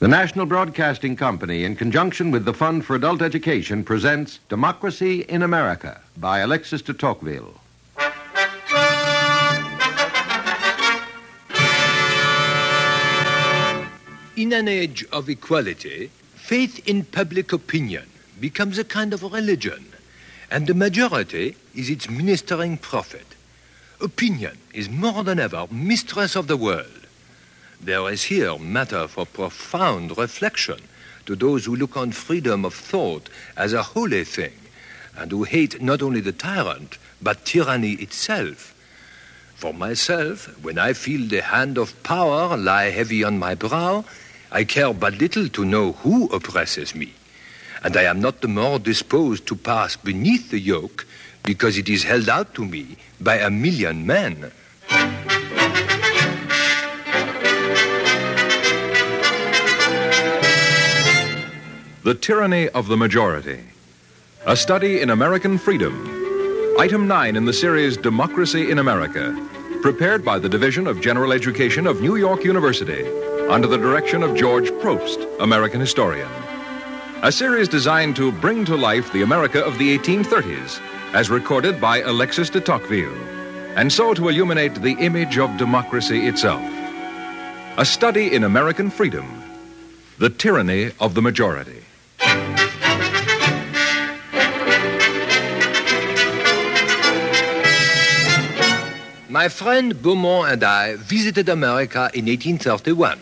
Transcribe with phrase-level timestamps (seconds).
[0.00, 5.42] The National Broadcasting Company, in conjunction with the Fund for Adult Education, presents Democracy in
[5.42, 7.60] America by Alexis de Tocqueville.
[14.36, 18.08] In an age of equality, faith in public opinion
[18.40, 19.84] becomes a kind of religion,
[20.50, 23.26] and the majority is its ministering prophet.
[24.00, 26.99] Opinion is more than ever mistress of the world.
[27.82, 30.80] There is here matter for profound reflection
[31.24, 34.52] to those who look on freedom of thought as a holy thing,
[35.16, 38.74] and who hate not only the tyrant, but tyranny itself.
[39.54, 44.04] For myself, when I feel the hand of power lie heavy on my brow,
[44.50, 47.14] I care but little to know who oppresses me.
[47.82, 51.06] And I am not the more disposed to pass beneath the yoke
[51.44, 54.52] because it is held out to me by a million men.
[62.10, 63.60] The Tyranny of the Majority.
[64.44, 65.94] A study in American freedom.
[66.76, 69.30] Item 9 in the series Democracy in America.
[69.80, 73.06] Prepared by the Division of General Education of New York University
[73.48, 76.28] under the direction of George Probst, American historian.
[77.22, 80.80] A series designed to bring to life the America of the 1830s,
[81.14, 83.14] as recorded by Alexis de Tocqueville,
[83.76, 86.64] and so to illuminate the image of democracy itself.
[87.76, 89.44] A study in American freedom.
[90.18, 91.84] The tyranny of the majority.
[99.40, 103.18] My friend Beaumont and I visited America in 1831.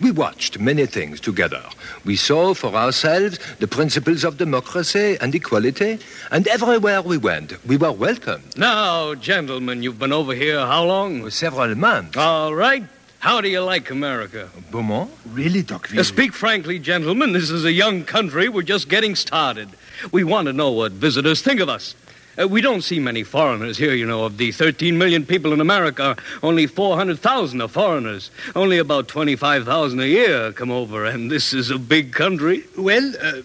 [0.00, 1.62] We watched many things together.
[2.04, 6.00] We saw for ourselves the principles of democracy and equality,
[6.32, 8.58] and everywhere we went, we were welcomed.
[8.58, 11.30] Now, gentlemen, you've been over here how long?
[11.30, 12.16] Several months.
[12.16, 12.82] All right.
[13.20, 14.48] How do you like America?
[14.72, 15.12] Beaumont?
[15.26, 16.00] Really, Tocqueville?
[16.00, 18.48] Uh, speak frankly, gentlemen, this is a young country.
[18.48, 19.68] We're just getting started.
[20.10, 21.94] We want to know what visitors think of us.
[22.40, 24.24] Uh, we don't see many foreigners here, you know.
[24.24, 28.30] Of the 13 million people in America, only 400,000 are foreigners.
[28.54, 32.64] Only about 25,000 a year come over, and this is a big country.
[32.76, 33.42] Well, uh,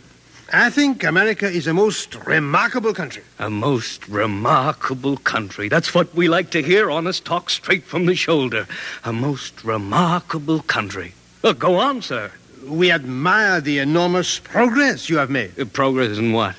[0.53, 3.23] I think America is a most remarkable country.
[3.39, 5.67] A most remarkable country.
[5.67, 8.65] That's what we like to hear, honest talk straight from the shoulder.
[9.03, 11.13] A most remarkable country.
[11.59, 12.31] Go on, sir.
[12.65, 15.59] We admire the enormous progress you have made.
[15.59, 16.55] Uh, progress in what?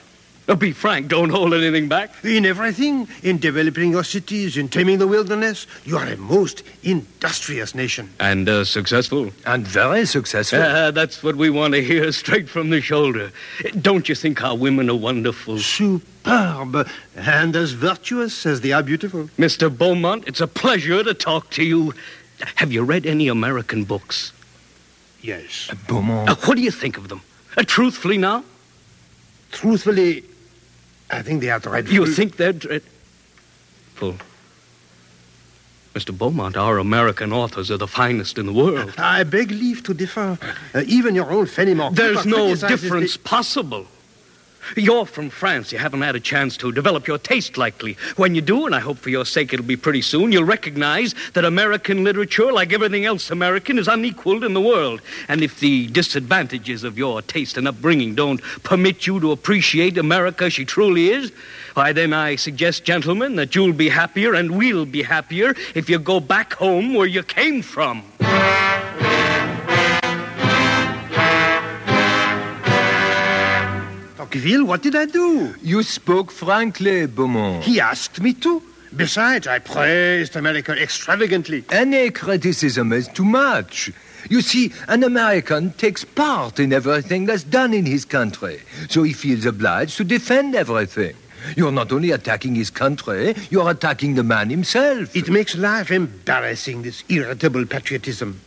[0.49, 2.11] Uh, be frank, don't hold anything back.
[2.25, 7.75] In everything, in developing your cities, in taming the wilderness, you are a most industrious
[7.75, 8.09] nation.
[8.19, 9.31] And uh, successful.
[9.45, 10.63] And very successful.
[10.63, 13.31] Uh, that's what we want to hear straight from the shoulder.
[13.79, 15.59] Don't you think our women are wonderful?
[15.59, 16.89] Superb.
[17.15, 19.25] And as virtuous as they are beautiful.
[19.39, 19.69] Mr.
[19.77, 21.93] Beaumont, it's a pleasure to talk to you.
[22.55, 24.33] Have you read any American books?
[25.21, 25.71] Yes.
[25.87, 26.31] Beaumont.
[26.31, 27.21] Uh, what do you think of them?
[27.55, 28.45] Uh, truthfully now?
[29.51, 30.25] Truthfully,
[31.11, 31.95] I think they are dreadful.
[31.95, 34.17] You think they're dreadful?
[35.95, 36.17] Mr.
[36.17, 38.95] Beaumont, our American authors are the finest in the world.
[38.99, 40.39] I beg leave to differ.
[40.75, 41.91] Uh, even your own Fenimore.
[41.91, 43.87] There's no difference the- possible.
[44.77, 45.73] You're from France.
[45.73, 47.97] You haven't had a chance to develop your taste likely.
[48.17, 51.15] When you do, and I hope for your sake it'll be pretty soon, you'll recognize
[51.35, 55.01] that American literature, like everything else American, is unequaled in the world.
[55.29, 60.51] And if the disadvantages of your taste and upbringing don't permit you to appreciate America
[60.51, 61.33] she truly is,
[61.75, 65.99] why then I suggest, gentlemen, that you'll be happier and we'll be happier if you
[65.99, 68.03] go back home where you came from.
[74.29, 75.55] Tocqueville, what did I do?
[75.63, 77.65] You spoke frankly, Beaumont.
[77.65, 78.63] He asked me to.
[78.95, 81.65] Besides, I praised America extravagantly.
[81.71, 83.91] Any criticism is too much.
[84.29, 89.15] You see, an American takes part in everything that's done in his country, so he
[89.15, 91.15] feels obliged to defend everything.
[91.57, 95.17] You're not only attacking his country, you're attacking the man himself.
[95.17, 98.43] It makes life embarrassing, this irritable patriotism.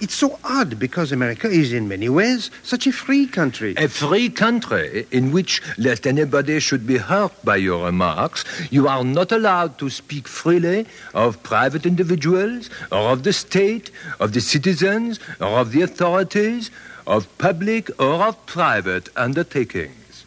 [0.00, 3.74] It's so odd because America is in many ways such a free country.
[3.76, 9.02] A free country in which, lest anybody should be hurt by your remarks, you are
[9.04, 13.90] not allowed to speak freely of private individuals, or of the state,
[14.20, 16.70] of the citizens, or of the authorities,
[17.06, 20.24] of public or of private undertakings.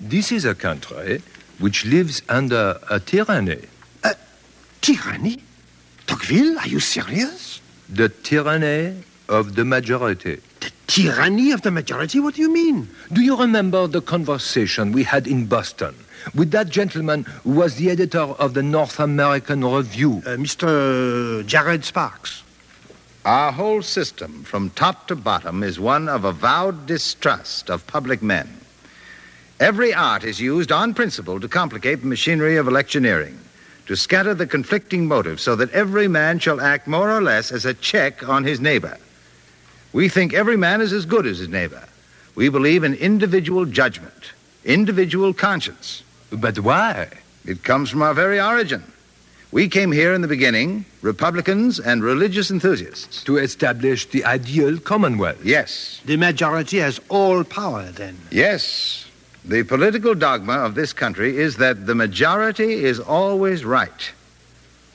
[0.00, 1.22] This is a country
[1.58, 3.62] which lives under a tyranny.
[4.04, 4.16] A
[4.80, 5.38] tyranny?
[6.06, 7.60] Tocqueville, are you serious?
[7.88, 10.40] The tyranny of the majority.
[10.60, 12.20] The tyranny of the majority?
[12.20, 12.88] What do you mean?
[13.12, 15.94] Do you remember the conversation we had in Boston
[16.34, 20.22] with that gentleman who was the editor of the North American Review?
[20.26, 21.46] Uh, Mr.
[21.46, 22.42] Jared Sparks.
[23.24, 28.48] Our whole system, from top to bottom, is one of avowed distrust of public men.
[29.60, 33.38] Every art is used on principle to complicate the machinery of electioneering,
[33.88, 37.64] to scatter the conflicting motives so that every man shall act more or less as
[37.64, 38.96] a check on his neighbor.
[39.92, 41.82] We think every man is as good as his neighbor.
[42.34, 44.32] We believe in individual judgment,
[44.64, 46.02] individual conscience.
[46.30, 47.08] But why?
[47.46, 48.84] It comes from our very origin.
[49.50, 53.24] We came here in the beginning, Republicans and religious enthusiasts.
[53.24, 55.42] To establish the ideal commonwealth.
[55.42, 58.18] Yes, The majority has all power then.
[58.30, 59.06] yes.
[59.48, 64.12] The political dogma of this country is that the majority is always right.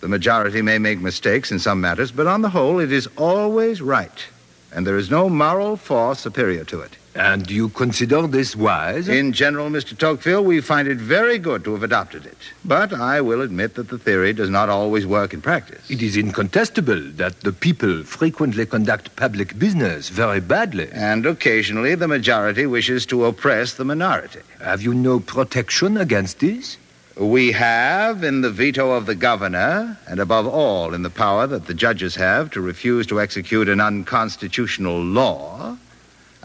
[0.01, 3.81] The majority may make mistakes in some matters, but on the whole, it is always
[3.81, 4.23] right.
[4.71, 6.97] And there is no moral force superior to it.
[7.15, 9.07] And you consider this wise?
[9.07, 9.95] In general, Mr.
[9.95, 12.37] Tocqueville, we find it very good to have adopted it.
[12.65, 15.89] But I will admit that the theory does not always work in practice.
[15.91, 20.89] It is incontestable that the people frequently conduct public business very badly.
[20.91, 24.39] And occasionally, the majority wishes to oppress the minority.
[24.59, 26.77] Have you no protection against this?
[27.15, 31.67] We have, in the veto of the governor, and above all, in the power that
[31.67, 35.77] the judges have to refuse to execute an unconstitutional law,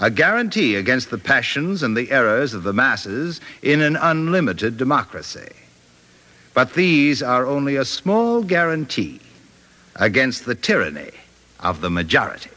[0.00, 5.52] a guarantee against the passions and the errors of the masses in an unlimited democracy.
[6.54, 9.20] But these are only a small guarantee
[9.96, 11.10] against the tyranny
[11.60, 12.50] of the majority.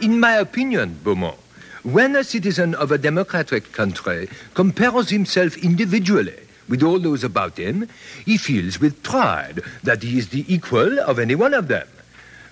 [0.00, 1.38] In my opinion, Beaumont,
[1.82, 6.38] when a citizen of a democratic country compares himself individually
[6.68, 7.88] with all those about him,
[8.24, 11.86] he feels with pride that he is the equal of any one of them.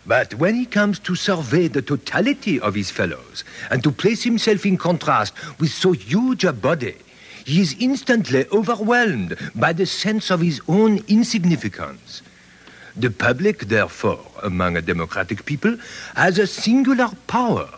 [0.06, 4.64] But when he comes to survey the totality of his fellows and to place himself
[4.64, 6.94] in contrast with so huge a body,
[7.44, 12.22] he is instantly overwhelmed by the sense of his own insignificance.
[12.96, 15.76] The public, therefore, among a democratic people,
[16.14, 17.68] has a singular power,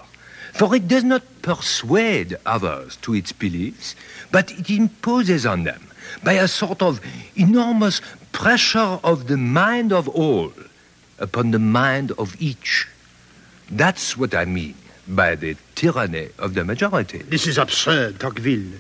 [0.52, 3.96] for it does not persuade others to its beliefs,
[4.30, 5.82] but it imposes on them
[6.22, 7.00] by a sort of
[7.36, 8.00] enormous
[8.32, 10.52] pressure of the mind of all
[11.18, 12.86] upon the mind of each.
[13.70, 14.74] That's what I mean
[15.06, 17.18] by the tyranny of the majority.
[17.18, 18.78] This is absurd, Tocqueville.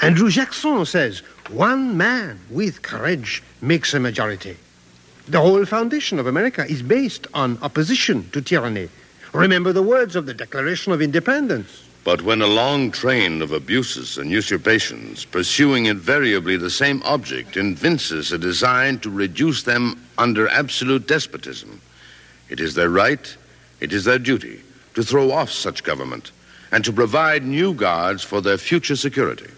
[0.00, 1.20] Andrew Jackson says
[1.50, 4.56] one man with courage makes a majority.
[5.28, 8.88] The whole foundation of America is based on opposition to tyranny.
[9.32, 11.84] Remember the words of the Declaration of Independence.
[12.04, 18.32] But when a long train of abuses and usurpations, pursuing invariably the same object, evinces
[18.32, 21.80] a design to reduce them under absolute despotism,
[22.48, 23.36] it is their right,
[23.80, 24.60] it is their duty
[24.94, 26.32] to throw off such government
[26.72, 29.50] and to provide new guards for their future security.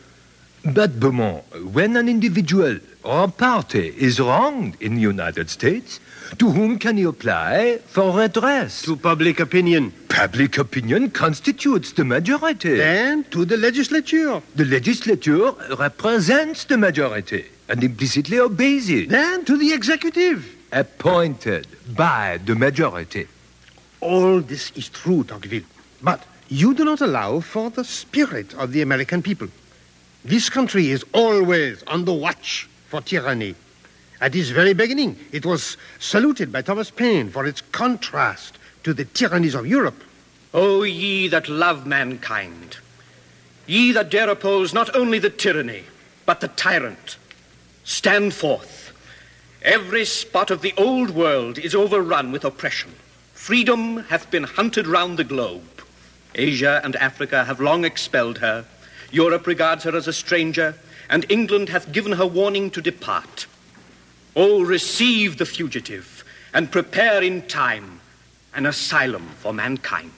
[0.65, 6.01] But, Beaumont, when an individual or party is wronged in the United States,
[6.39, 8.83] to whom can he apply for redress?
[8.83, 9.93] To public opinion.
[10.09, 12.77] Public opinion constitutes the majority.
[12.77, 14.43] Then to the legislature.
[14.55, 19.09] The legislature represents the majority and implicitly obeys it.
[19.09, 20.47] Then to the executive.
[20.73, 23.29] Appointed by the majority.
[24.01, 25.63] All this is true, Tocqueville.
[26.03, 29.49] But you do not allow for the spirit of the American people.
[30.25, 33.55] This country is always on the watch for tyranny.
[34.25, 39.05] At its very beginning, it was saluted by Thomas Paine for its contrast to the
[39.05, 40.03] tyrannies of Europe.
[40.55, 42.79] O ye that love mankind,
[43.67, 45.85] ye that dare oppose not only the tyranny,
[46.25, 47.19] but the tyrant,
[47.85, 48.93] stand forth.
[49.61, 52.95] Every spot of the old world is overrun with oppression.
[53.35, 55.83] Freedom hath been hunted round the globe.
[56.35, 58.65] Asia and Africa have long expelled her.
[59.11, 60.77] Europe regards her as a stranger,
[61.11, 63.45] and England hath given her warning to depart.
[64.37, 68.01] Oh, receive the fugitive, and prepare in time
[68.55, 70.11] an asylum for mankind.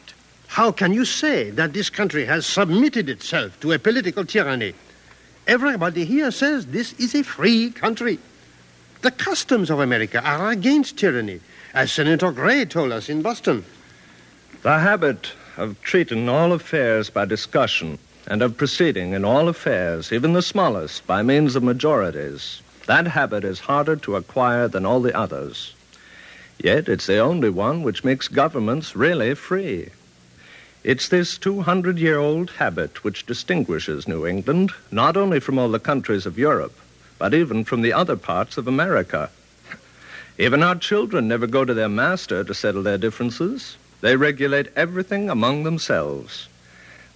[0.47, 4.75] How can you say that this country has submitted itself to a political tyranny?
[5.47, 8.19] Everybody here says this is a free country.
[9.03, 11.41] The customs of America are against tyranny,
[11.75, 13.65] as Senator Gray told us in Boston.
[14.63, 20.33] The habit of treating all affairs by discussion and of proceeding in all affairs, even
[20.33, 25.17] the smallest, by means of majorities, that habit is harder to acquire than all the
[25.17, 25.75] others.
[26.59, 29.91] Yet it's the only one which makes governments really free.
[30.85, 35.81] It's this 200 year old habit which distinguishes New England not only from all the
[35.81, 36.79] countries of Europe,
[37.19, 39.31] but even from the other parts of America.
[40.39, 43.77] Even our children never go to their master to settle their differences.
[44.01, 46.47] They regulate everything among themselves.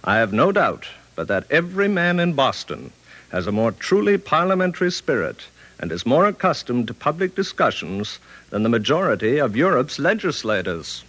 [0.03, 2.91] I have no doubt but that every man in Boston
[3.29, 5.45] has a more truly parliamentary spirit
[5.81, 8.19] and is more accustomed to public discussions
[8.51, 11.03] than the majority of Europe's legislators.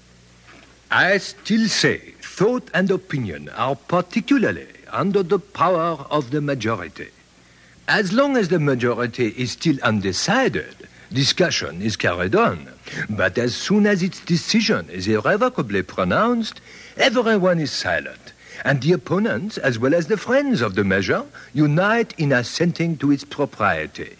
[0.90, 7.08] I still say thought and opinion are particularly under the power of the majority.
[7.86, 12.68] As long as the majority is still undecided, discussion is carried on.
[13.10, 16.60] But as soon as its decision is irrevocably pronounced,
[16.96, 18.32] everyone is silent,
[18.64, 23.10] and the opponents, as well as the friends of the measure, unite in assenting to
[23.10, 24.16] its propriety.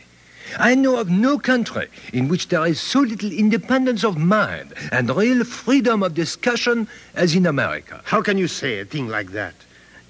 [0.59, 5.15] I know of no country in which there is so little independence of mind and
[5.15, 8.01] real freedom of discussion as in America.
[8.05, 9.55] How can you say a thing like that?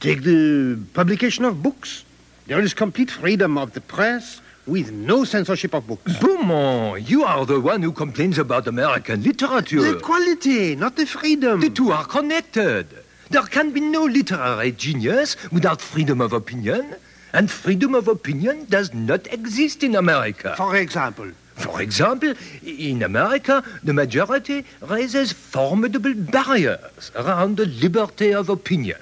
[0.01, 2.05] Take the publication of books.
[2.47, 6.19] There is complete freedom of the press with no censorship of books.
[6.19, 9.81] Beaumont, you are the one who complains about American literature.
[9.81, 11.61] The quality, not the freedom.
[11.61, 12.87] The two are connected.
[13.31, 16.97] There can be no literary genius without freedom of opinion,
[17.33, 20.55] and freedom of opinion does not exist in America.
[20.57, 22.35] For example, For example,
[22.65, 28.99] in America, the majority raises formidable barriers around the liberty of opinion.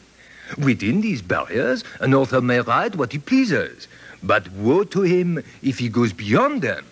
[0.59, 3.87] Within these barriers, an author may write what he pleases,
[4.23, 6.85] but woe to him if he goes beyond them.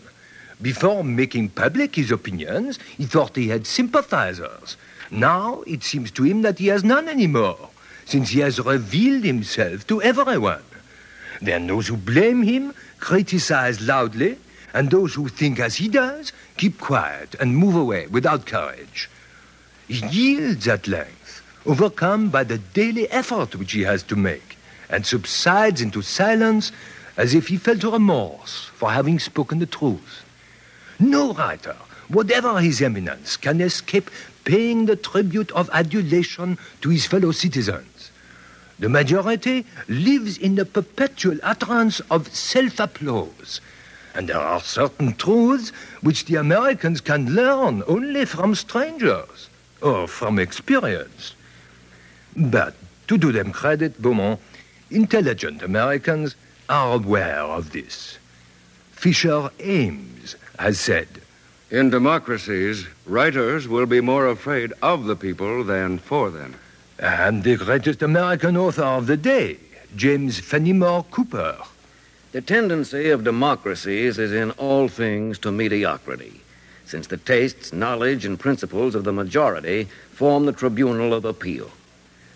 [0.63, 4.77] Before making public his opinions, he thought he had sympathizers.
[5.11, 7.71] Now it seems to him that he has none anymore,
[8.07, 10.63] since he has revealed himself to everyone.
[11.41, 14.39] Then those who blame him criticize loudly,
[14.75, 19.09] and those who think as he does keep quiet and move away without courage.
[19.87, 24.59] He yields at length, overcome by the daily effort which he has to make,
[24.91, 26.73] and subsides into silence
[27.17, 30.25] as if he felt remorse for having spoken the truth.
[31.01, 31.77] No writer,
[32.09, 34.11] whatever his eminence, can escape
[34.45, 37.98] paying the tribute of adulation to his fellow citizens.
[38.79, 43.61] The majority lives in a perpetual utterance of self applause.
[44.15, 45.71] And there are certain truths
[46.01, 49.49] which the Americans can learn only from strangers
[49.81, 51.35] or from experience.
[52.37, 52.75] But
[53.09, 54.41] to do them credit, Beaumont,
[54.91, 56.37] intelligent Americans
[56.69, 58.19] are aware of this.
[58.93, 61.09] Fisher Ames has said,
[61.71, 66.55] In democracies, writers will be more afraid of the people than for them.
[66.99, 69.57] And the greatest American author of the day,
[69.95, 71.57] James Fenimore Cooper.
[72.33, 76.41] The tendency of democracies is in all things to mediocrity,
[76.85, 81.71] since the tastes, knowledge, and principles of the majority form the tribunal of appeal.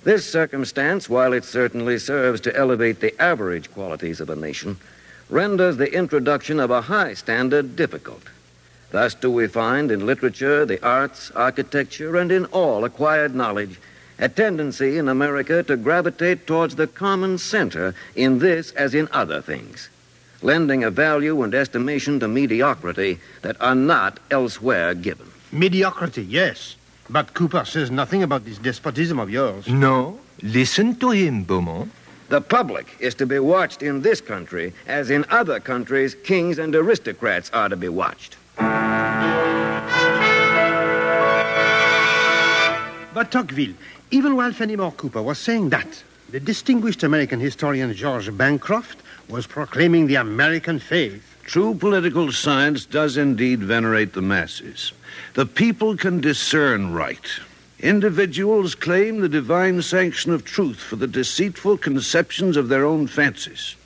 [0.05, 4.77] This circumstance, while it certainly serves to elevate the average qualities of a nation,
[5.29, 8.23] renders the introduction of a high standard difficult.
[8.91, 13.79] Thus do we find in literature, the arts, architecture, and in all acquired knowledge
[14.23, 19.43] a tendency in America to gravitate towards the common center in this as in other
[19.43, 19.89] things,
[20.43, 25.27] lending a value and estimation to mediocrity that are not elsewhere given.
[25.51, 26.77] mediocrity, yes.
[27.11, 29.67] But Cooper says nothing about this despotism of yours.
[29.67, 31.91] No, listen to him, Beaumont.
[32.29, 36.73] The public is to be watched in this country as in other countries kings and
[36.75, 38.37] aristocrats are to be watched.
[43.15, 43.75] But Tocqueville,
[44.13, 50.07] even while Fenimore Cooper was saying that, the distinguished American historian George Bancroft was proclaiming
[50.07, 51.25] the American faith.
[51.45, 54.93] True political science does indeed venerate the masses.
[55.35, 57.27] The people can discern right.
[57.81, 63.77] Individuals claim the divine sanction of truth for the deceitful conceptions of their own fancies.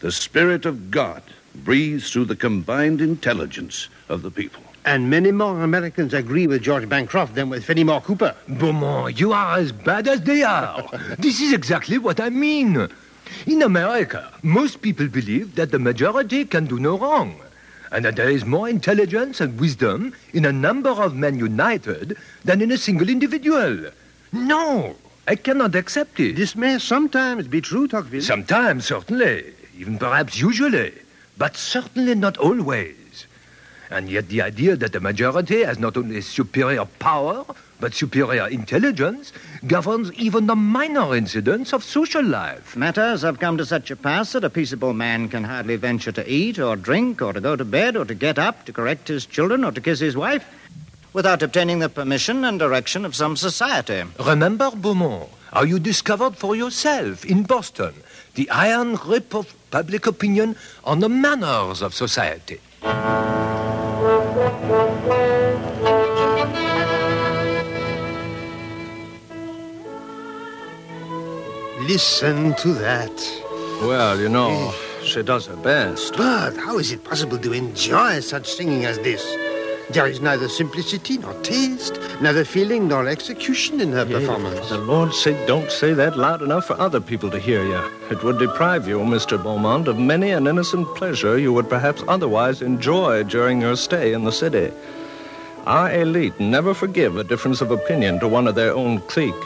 [0.00, 1.22] The Spirit of God
[1.54, 4.62] breathes through the combined intelligence of the people.
[4.84, 8.34] And many more Americans agree with George Bancroft than with Fenimore Cooper.
[8.48, 10.88] Beaumont, you are as bad as they are.
[11.18, 12.88] this is exactly what I mean.
[13.46, 17.40] In America, most people believe that the majority can do no wrong,
[17.92, 22.62] and that there is more intelligence and wisdom in a number of men united than
[22.62, 23.90] in a single individual.
[24.32, 24.96] No,
[25.28, 26.36] I cannot accept it.
[26.36, 28.22] This may sometimes be true, Tocqueville.
[28.22, 30.92] Sometimes, certainly, even perhaps usually,
[31.36, 32.96] but certainly not always.
[33.90, 37.44] And yet the idea that the majority has not only superior power,
[37.80, 39.32] but superior intelligence,
[39.66, 42.76] governs even the minor incidents of social life.
[42.76, 46.30] Matters have come to such a pass that a peaceable man can hardly venture to
[46.30, 49.26] eat or drink or to go to bed or to get up to correct his
[49.26, 50.44] children or to kiss his wife
[51.12, 54.04] without obtaining the permission and direction of some society.
[54.24, 57.94] Remember, Beaumont, how you discovered for yourself in Boston
[58.34, 60.54] the iron grip of public opinion
[60.84, 62.60] on the manners of society.
[71.90, 73.10] Listen to that.
[73.82, 75.04] Well, you know, eh.
[75.04, 76.16] She does her best.
[76.16, 79.24] But how is it possible to enjoy such singing as this?
[79.90, 84.68] There is neither simplicity nor taste, neither feeling nor execution in her performance.
[84.68, 87.82] For the Lord's sake, don't say that loud enough for other people to hear you.
[88.08, 89.42] It would deprive you, Mr.
[89.42, 94.22] Beaumont, of many an innocent pleasure you would perhaps otherwise enjoy during your stay in
[94.22, 94.72] the city.
[95.66, 99.44] Our elite never forgive a difference of opinion to one of their own clique.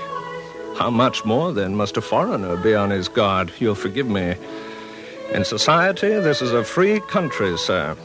[0.76, 3.52] How much more, then, must a foreigner be on his guard?
[3.60, 4.34] You'll forgive me.
[5.32, 7.96] In society, this is a free country, sir.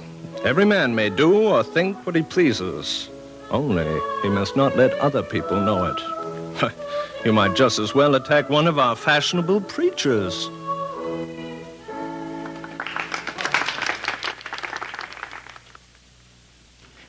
[0.43, 3.09] Every man may do or think what he pleases.
[3.49, 3.87] Only
[4.21, 6.73] he must not let other people know it.
[7.25, 10.47] you might just as well attack one of our fashionable preachers.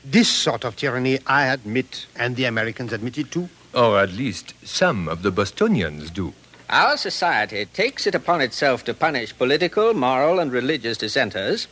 [0.03, 3.47] This sort of tyranny I admit, and the Americans admit it too.
[3.73, 6.33] Or at least some of the Bostonians do.
[6.69, 11.67] Our society takes it upon itself to punish political, moral, and religious dissenters,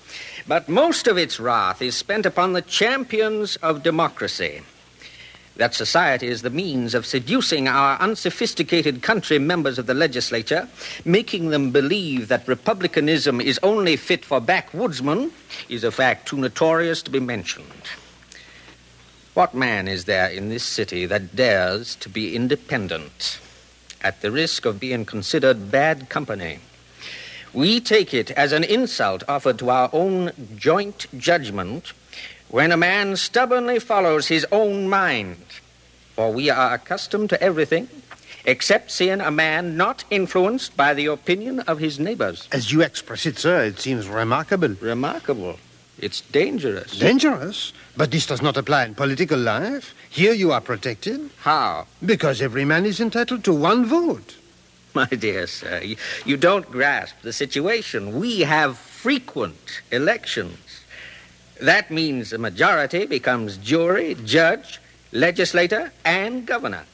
[0.45, 4.61] but most of its wrath is spent upon the champions of democracy.
[5.55, 10.69] That society is the means of seducing our unsophisticated country members of the legislature,
[11.03, 15.31] making them believe that republicanism is only fit for backwoodsmen,
[15.67, 17.65] is a fact too notorious to be mentioned.
[19.33, 23.39] What man is there in this city that dares to be independent?
[24.01, 26.59] at the risk of being considered bad company.
[27.53, 31.93] We take it as an insult offered to our own joint judgment
[32.47, 35.37] when a man stubbornly follows his own mind.
[36.15, 37.89] For we are accustomed to everything
[38.45, 42.47] except seeing a man not influenced by the opinion of his neighbors.
[42.51, 44.75] As you express it, sir, it seems remarkable.
[44.79, 45.59] Remarkable.
[46.01, 46.97] It's dangerous.
[46.97, 47.73] Dangerous?
[47.97, 49.93] But this does not apply in political life.
[50.09, 51.29] Here you are protected.
[51.39, 51.87] How?
[52.05, 54.35] Because every man is entitled to one vote.
[54.93, 55.81] My dear sir,
[56.25, 58.19] you, don't grasp the situation.
[58.19, 60.81] We have frequent elections.
[61.61, 64.79] That means the majority becomes jury, judge,
[65.11, 66.85] legislator, and governor.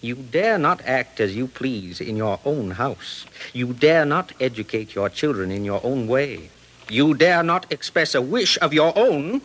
[0.00, 3.26] You dare not act as you please in your own house.
[3.52, 6.50] You dare not educate your children in your own way.
[6.90, 9.42] You dare not express a wish of your own,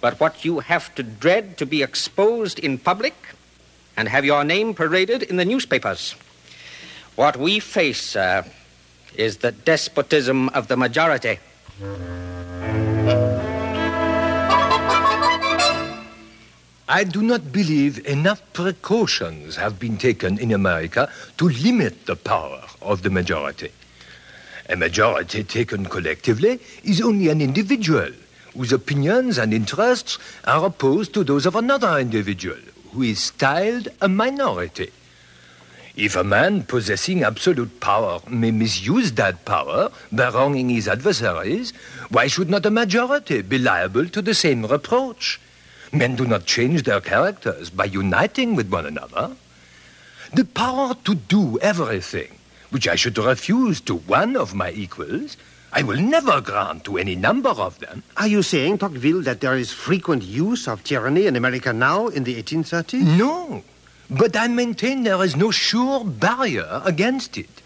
[0.00, 3.14] but what you have to dread to be exposed in public
[3.96, 6.14] and have your name paraded in the newspapers.
[7.16, 8.46] What we face, sir,
[9.14, 11.38] is the despotism of the majority.
[16.88, 22.64] I do not believe enough precautions have been taken in America to limit the power
[22.80, 23.70] of the majority.
[24.70, 28.10] A majority taken collectively is only an individual
[28.56, 32.58] whose opinions and interests are opposed to those of another individual
[32.92, 34.92] who is styled a minority.
[35.96, 41.72] If a man possessing absolute power may misuse that power by wronging his adversaries,
[42.10, 45.40] why should not a majority be liable to the same reproach?
[45.92, 49.34] Men do not change their characters by uniting with one another.
[50.32, 52.38] The power to do everything,
[52.70, 55.36] which I should refuse to one of my equals,
[55.72, 58.02] I will never grant to any number of them.
[58.16, 62.24] Are you saying, Tocqueville, that there is frequent use of tyranny in America now in
[62.24, 63.18] the 1830s?
[63.18, 63.62] No,
[64.10, 67.62] but I maintain there is no sure barrier against it.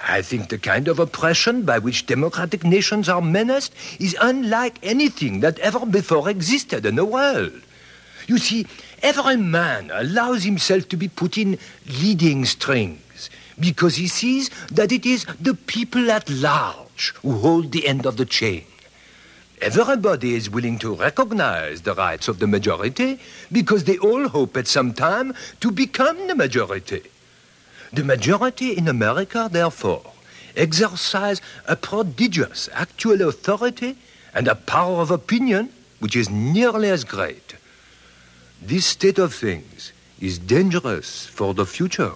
[0.00, 5.40] I think the kind of oppression by which democratic nations are menaced is unlike anything
[5.40, 7.60] that ever before existed in the world.
[8.26, 8.66] You see,
[9.02, 11.58] every man allows himself to be put in
[12.00, 13.00] leading strings
[13.60, 18.16] because he sees that it is the people at large who hold the end of
[18.16, 18.64] the chain.
[19.60, 23.18] Everybody is willing to recognize the rights of the majority
[23.50, 27.02] because they all hope at some time to become the majority.
[27.92, 30.12] The majority in America, therefore,
[30.56, 33.96] exercise a prodigious actual authority
[34.34, 37.56] and a power of opinion which is nearly as great.
[38.62, 42.12] This state of things is dangerous for the future.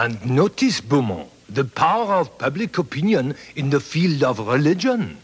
[0.00, 5.18] And notice, Beaumont, the power of public opinion in the field of religion.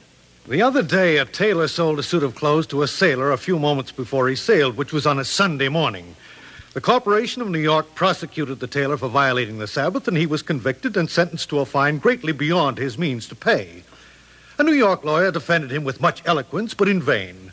[0.46, 3.58] The other day, a tailor sold a suit of clothes to a sailor a few
[3.58, 6.14] moments before he sailed, which was on a Sunday morning.
[6.74, 10.42] The Corporation of New York prosecuted the tailor for violating the Sabbath, and he was
[10.42, 13.82] convicted and sentenced to a fine greatly beyond his means to pay.
[14.58, 17.45] A New York lawyer defended him with much eloquence, but in vain.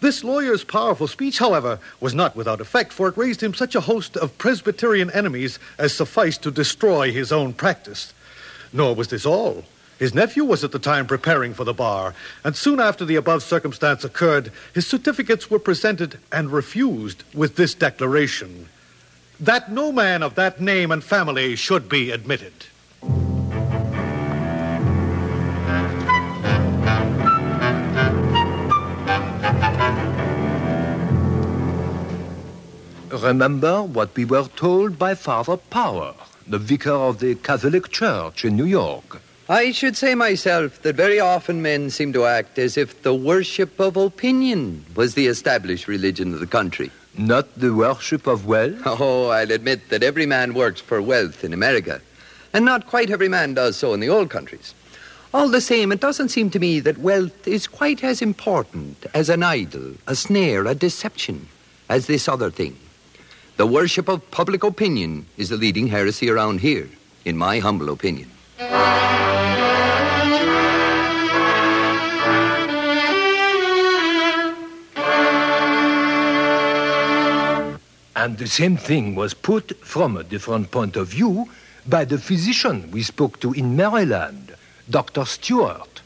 [0.00, 3.80] This lawyer's powerful speech, however, was not without effect, for it raised him such a
[3.80, 8.14] host of Presbyterian enemies as sufficed to destroy his own practice.
[8.72, 9.64] Nor was this all.
[9.98, 13.42] His nephew was at the time preparing for the bar, and soon after the above
[13.42, 18.68] circumstance occurred, his certificates were presented and refused with this declaration
[19.40, 22.52] that no man of that name and family should be admitted.
[33.22, 36.14] Remember what we were told by Father Power,
[36.46, 39.20] the vicar of the Catholic Church in New York.
[39.46, 43.78] I should say myself that very often men seem to act as if the worship
[43.78, 46.90] of opinion was the established religion of the country.
[47.18, 48.80] Not the worship of wealth?
[48.86, 52.00] Oh, I'll admit that every man works for wealth in America,
[52.54, 54.72] and not quite every man does so in the old countries.
[55.34, 59.28] All the same, it doesn't seem to me that wealth is quite as important as
[59.28, 61.48] an idol, a snare, a deception,
[61.90, 62.78] as this other thing.
[63.60, 66.88] The worship of public opinion is the leading heresy around here,
[67.26, 68.30] in my humble opinion.
[78.16, 81.50] And the same thing was put from a different point of view
[81.86, 84.56] by the physician we spoke to in Maryland,
[84.88, 85.26] Dr.
[85.26, 86.00] Stewart.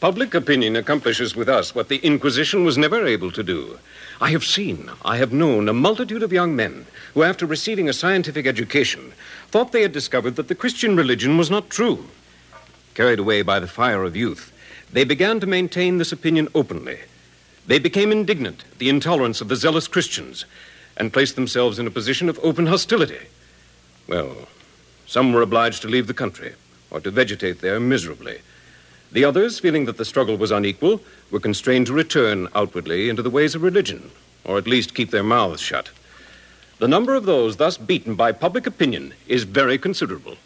[0.00, 3.78] Public opinion accomplishes with us what the Inquisition was never able to do.
[4.20, 7.92] I have seen, I have known a multitude of young men who, after receiving a
[7.92, 9.12] scientific education,
[9.48, 12.06] thought they had discovered that the Christian religion was not true.
[12.94, 14.52] Carried away by the fire of youth,
[14.92, 17.00] they began to maintain this opinion openly.
[17.66, 20.44] They became indignant at the intolerance of the zealous Christians
[20.96, 23.26] and placed themselves in a position of open hostility.
[24.06, 24.48] Well,
[25.06, 26.54] some were obliged to leave the country
[26.90, 28.38] or to vegetate there miserably.
[29.14, 31.00] The others, feeling that the struggle was unequal,
[31.30, 34.10] were constrained to return outwardly into the ways of religion,
[34.42, 35.90] or at least keep their mouths shut.
[36.80, 40.36] The number of those thus beaten by public opinion is very considerable.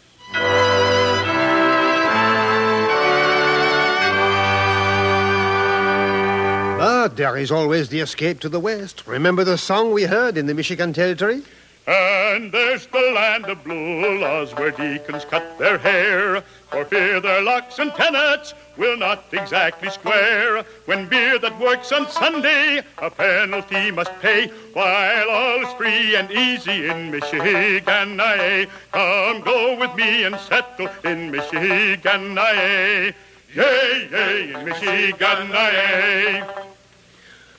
[6.77, 9.07] But there is always the escape to the west.
[9.07, 11.41] Remember the song we heard in the Michigan Territory?
[11.89, 17.41] And there's the land of blue laws where deacons cut their hair for fear their
[17.41, 20.63] locks and tenets will not exactly square.
[20.85, 26.29] When beer that works on Sunday a penalty must pay, while all is free and
[26.29, 28.21] easy in Michigan.
[28.21, 32.37] Aye, come go with me and settle in Michigan.
[32.37, 33.15] Aye,
[33.55, 35.49] yay, yay, in Michigan.
[35.53, 36.75] Aye.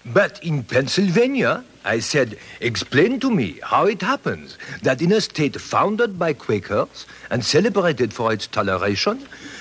[0.05, 5.61] But in Pennsylvania, I said, explain to me how it happens that in a state
[5.61, 9.19] founded by Quakers and celebrated for its toleration,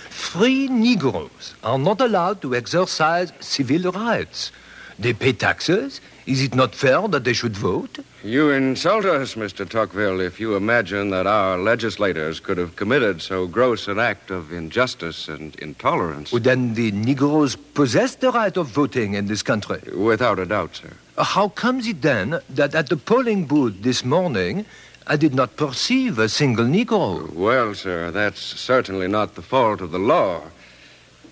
[0.10, 4.52] free Negroes are not allowed to exercise civil rights.
[4.98, 6.02] They pay taxes.
[6.30, 7.98] Is it not fair that they should vote?
[8.24, 9.68] You insult us, Mr.
[9.68, 14.54] Tocqueville, if you imagine that our legislators could have committed so gross an act of
[14.54, 16.32] injustice and intolerance.
[16.32, 19.82] Well, then the Negroes possess the right of voting in this country.
[19.92, 20.94] Without a doubt, sir.
[21.18, 24.68] How comes it then that at the polling booth this morning
[25.08, 27.34] I did not perceive a single Negro?
[27.34, 30.44] Well, sir, that's certainly not the fault of the law.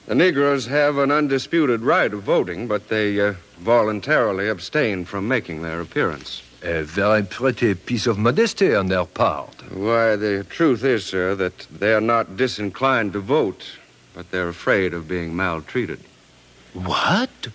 [0.08, 5.62] The Negroes have an undisputed right of voting, but they uh, voluntarily abstain from making
[5.62, 6.42] their appearance.
[6.64, 9.70] A very pretty piece of modesty on their part.
[9.70, 13.66] Why, the truth is, sir, that they are not disinclined to vote,
[14.14, 16.00] but they're afraid of being maltreated.
[16.72, 17.50] What?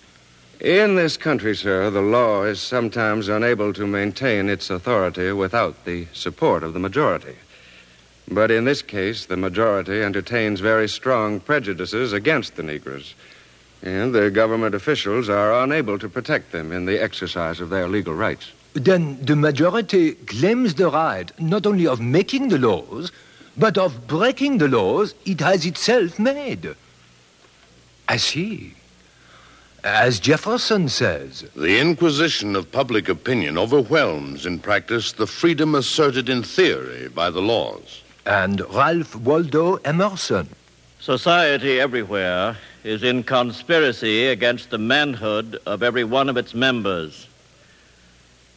[0.59, 6.05] In this country, sir, the law is sometimes unable to maintain its authority without the
[6.13, 7.35] support of the majority.
[8.29, 13.15] But in this case, the majority entertains very strong prejudices against the Negroes,
[13.81, 18.13] and the government officials are unable to protect them in the exercise of their legal
[18.13, 18.51] rights.
[18.73, 23.11] Then the majority claims the right not only of making the laws,
[23.57, 26.75] but of breaking the laws it has itself made.
[28.07, 28.73] I see.
[29.83, 36.41] As Jefferson says, The inquisition of public opinion overwhelms in practice the freedom asserted in
[36.41, 38.02] theory by the laws.
[38.25, 40.47] And Ralph Waldo Emerson.
[40.99, 47.27] Society everywhere is in conspiracy against the manhood of every one of its members.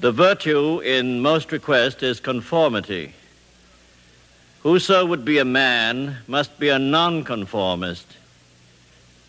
[0.00, 3.14] The virtue in most request is conformity.
[4.62, 8.07] Whoso would be a man must be a nonconformist.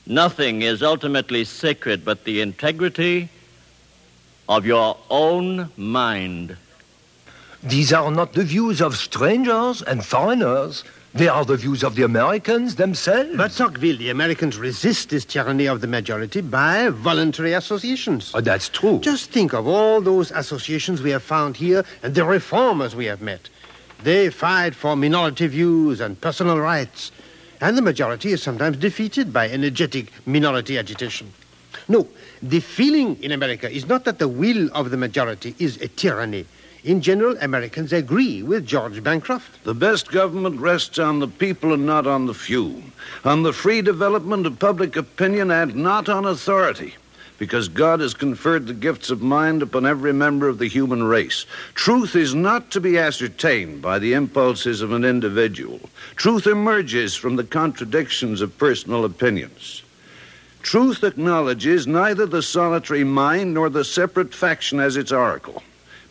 [0.06, 3.30] Nothing is ultimately sacred but the integrity
[4.50, 6.56] of your own mind.
[7.64, 10.84] These are not the views of strangers and foreigners.
[11.14, 13.36] They are the views of the Americans themselves.
[13.36, 18.32] But Tocqueville, the Americans resist this tyranny of the majority by voluntary associations.
[18.36, 19.00] Oh, that's true.
[19.00, 23.22] Just think of all those associations we have found here and the reformers we have
[23.22, 23.50] met.
[24.04, 27.12] They fight for minority views and personal rights.
[27.60, 31.34] And the majority is sometimes defeated by energetic minority agitation.
[31.88, 32.08] No,
[32.44, 36.46] the feeling in America is not that the will of the majority is a tyranny.
[36.84, 39.64] In general, Americans agree with George Bancroft.
[39.64, 42.84] The best government rests on the people and not on the few,
[43.26, 46.96] on the free development of public opinion and not on authority.
[47.40, 51.46] Because God has conferred the gifts of mind upon every member of the human race.
[51.76, 55.80] Truth is not to be ascertained by the impulses of an individual.
[56.16, 59.84] Truth emerges from the contradictions of personal opinions.
[60.64, 65.62] Truth acknowledges neither the solitary mind nor the separate faction as its oracle,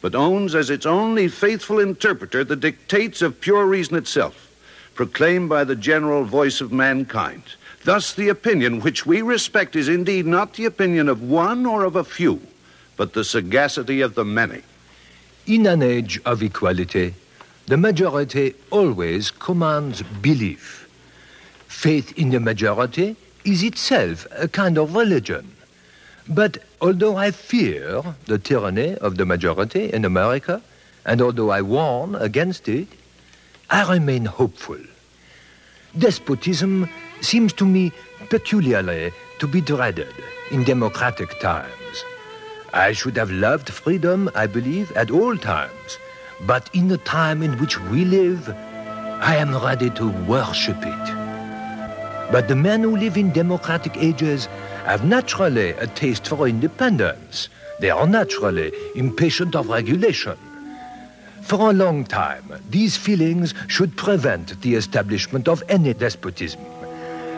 [0.06, 4.54] but owns as its only faithful interpreter the dictates of pure reason itself,
[4.94, 7.42] proclaimed by the general voice of mankind.
[7.82, 11.96] Thus, the opinion which we respect is indeed not the opinion of one or of
[11.96, 12.40] a few,
[12.96, 14.62] but the sagacity of the many.
[15.44, 17.12] In an age of equality,
[17.66, 20.88] the majority always commands belief.
[21.66, 25.55] Faith in the majority is itself a kind of religion.
[26.28, 30.60] But although I fear the tyranny of the majority in America,
[31.04, 32.88] and although I warn against it,
[33.70, 34.78] I remain hopeful.
[35.96, 36.88] Despotism
[37.20, 37.92] seems to me
[38.28, 40.14] peculiarly to be dreaded
[40.50, 42.04] in democratic times.
[42.72, 45.98] I should have loved freedom, I believe, at all times.
[46.42, 51.25] But in the time in which we live, I am ready to worship it.
[52.30, 54.46] But the men who live in democratic ages
[54.84, 57.48] have naturally a taste for independence.
[57.80, 60.36] They are naturally impatient of regulation.
[61.42, 66.60] For a long time, these feelings should prevent the establishment of any despotism.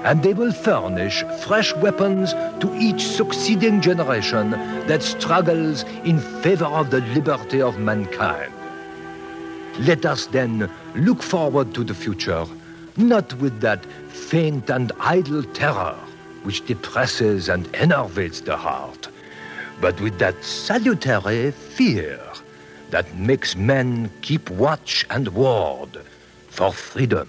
[0.05, 4.53] And they will furnish fresh weapons to each succeeding generation
[4.87, 8.53] that struggles in favor of the liberty of mankind.
[9.81, 12.47] Let us then look forward to the future,
[12.97, 13.85] not with that
[14.19, 15.97] faint and idle terror
[16.43, 19.09] which depresses and enervates the heart,
[19.81, 22.21] but with that salutary fear
[22.91, 25.99] that makes men keep watch and ward
[26.49, 27.29] for freedom.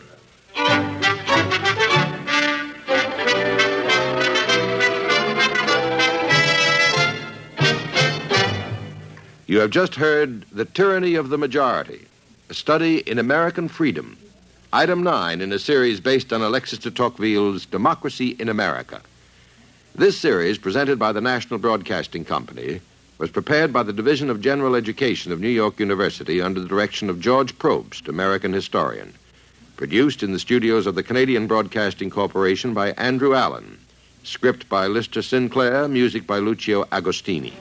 [9.47, 12.05] You have just heard The Tyranny of the Majority,
[12.49, 14.15] a study in American freedom.
[14.71, 19.01] Item 9 in a series based on Alexis de Tocqueville's Democracy in America.
[19.95, 22.79] This series, presented by the National Broadcasting Company,
[23.17, 27.09] was prepared by the Division of General Education of New York University under the direction
[27.09, 29.15] of George Probst, American historian.
[29.75, 33.79] Produced in the studios of the Canadian Broadcasting Corporation by Andrew Allan.
[34.23, 37.53] Script by Lister Sinclair, music by Lucio Agostini.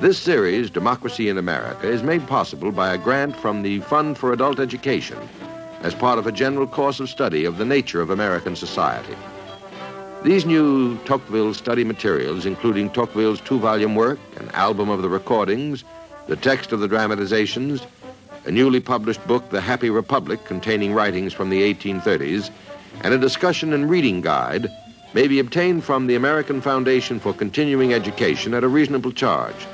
[0.00, 4.34] This series, Democracy in America, is made possible by a grant from the Fund for
[4.34, 5.16] Adult Education
[5.84, 9.14] as part of a general course of study of the nature of American society.
[10.24, 15.84] These new Tocqueville study materials, including Tocqueville's two volume work, an album of the recordings,
[16.26, 17.82] the text of the dramatizations,
[18.46, 22.50] a newly published book, The Happy Republic, containing writings from the 1830s,
[23.02, 24.70] and a discussion and reading guide,
[25.12, 29.66] may be obtained from the American Foundation for Continuing Education at a reasonable charge.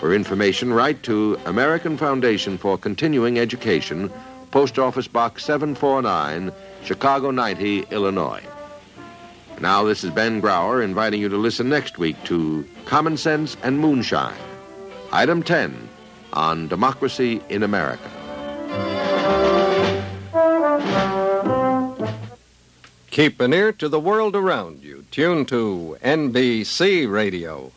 [0.00, 4.12] For information, write to American Foundation for Continuing Education,
[4.56, 6.50] Post Office Box 749,
[6.82, 8.42] Chicago 90, Illinois.
[9.60, 13.78] Now, this is Ben Grauer inviting you to listen next week to Common Sense and
[13.78, 14.32] Moonshine,
[15.12, 15.90] Item 10
[16.32, 18.08] on Democracy in America.
[23.10, 25.04] Keep an ear to the world around you.
[25.10, 27.72] Tune to NBC Radio.